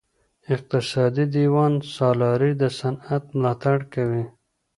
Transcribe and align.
اقتصادي 0.53 1.25
دیوان 1.35 1.73
سالاري 1.95 2.51
د 2.61 2.63
صنعت 2.79 3.23
ملاتړ 3.37 3.77
کوي. 3.93 4.23